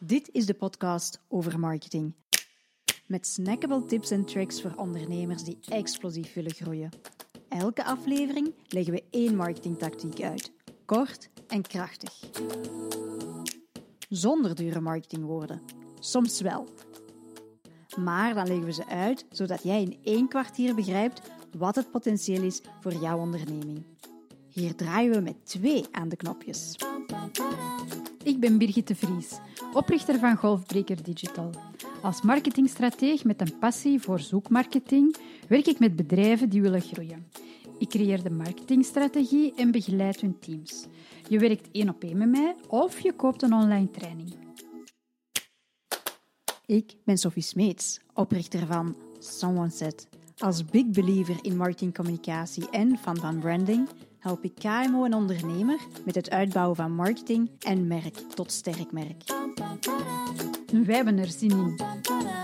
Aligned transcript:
Dit 0.00 0.28
is 0.32 0.46
de 0.46 0.54
podcast 0.54 1.20
over 1.28 1.58
marketing. 1.58 2.14
Met 3.06 3.26
snackable 3.26 3.84
tips 3.84 4.10
en 4.10 4.24
tricks 4.24 4.62
voor 4.62 4.72
ondernemers 4.76 5.44
die 5.44 5.58
explosief 5.68 6.34
willen 6.34 6.54
groeien. 6.54 6.90
Elke 7.48 7.84
aflevering 7.84 8.54
leggen 8.68 8.92
we 8.92 9.04
één 9.10 9.36
marketingtactiek 9.36 10.22
uit. 10.22 10.52
Kort 10.84 11.28
en 11.48 11.62
krachtig. 11.62 12.20
Zonder 14.08 14.54
dure 14.54 14.80
marketingwoorden. 14.80 15.62
Soms 15.98 16.40
wel. 16.40 16.68
Maar 17.96 18.34
dan 18.34 18.46
leggen 18.46 18.64
we 18.64 18.72
ze 18.72 18.86
uit 18.86 19.26
zodat 19.30 19.62
jij 19.62 19.82
in 19.82 19.98
één 20.02 20.28
kwartier 20.28 20.74
begrijpt 20.74 21.30
wat 21.56 21.74
het 21.74 21.90
potentieel 21.90 22.42
is 22.42 22.60
voor 22.80 22.92
jouw 22.92 23.18
onderneming. 23.18 23.84
Hier 24.58 24.74
draaien 24.74 25.12
we 25.12 25.20
met 25.20 25.46
twee 25.46 25.84
aan 25.90 26.08
de 26.08 26.16
knopjes. 26.16 26.76
Ik 28.22 28.40
ben 28.40 28.58
Birgit 28.58 28.86
de 28.86 28.94
Vries, 28.94 29.38
oprichter 29.72 30.18
van 30.18 30.36
Golfbreaker 30.36 31.02
Digital. 31.02 31.50
Als 32.02 32.22
marketingstrateeg 32.22 33.24
met 33.24 33.40
een 33.40 33.58
passie 33.58 34.00
voor 34.00 34.20
zoekmarketing 34.20 35.16
werk 35.48 35.66
ik 35.66 35.78
met 35.78 35.96
bedrijven 35.96 36.48
die 36.48 36.62
willen 36.62 36.80
groeien. 36.80 37.26
Ik 37.78 37.88
creëer 37.88 38.22
de 38.22 38.30
marketingstrategie 38.30 39.54
en 39.54 39.70
begeleid 39.70 40.20
hun 40.20 40.38
teams. 40.38 40.86
Je 41.28 41.38
werkt 41.38 41.68
één 41.72 41.88
op 41.88 42.02
één 42.02 42.18
met 42.18 42.28
mij 42.28 42.56
of 42.68 43.00
je 43.00 43.12
koopt 43.12 43.42
een 43.42 43.52
online 43.52 43.90
training. 43.90 44.34
Ik 46.66 46.94
ben 47.04 47.18
Sophie 47.18 47.42
Smeets, 47.42 48.00
oprichter 48.14 48.66
van 48.66 48.96
Someone 49.18 49.70
Said. 49.70 50.08
Als 50.38 50.64
big 50.64 50.86
believer 50.86 51.36
in 51.42 51.56
marketingcommunicatie 51.56 52.70
en 52.70 52.98
fan 52.98 53.16
van 53.16 53.38
branding 53.38 53.88
help 54.18 54.44
ik 54.44 54.54
KMO 54.54 55.04
en 55.04 55.14
ondernemer 55.14 55.78
met 56.04 56.14
het 56.14 56.30
uitbouwen 56.30 56.76
van 56.76 56.94
marketing 56.94 57.50
en 57.60 57.86
merk 57.86 58.16
tot 58.34 58.52
sterk 58.52 58.92
merk. 58.92 59.24
Wij 60.86 60.94
hebben 60.94 61.18
er 61.18 61.28
zin 61.28 61.50
in. 61.50 62.37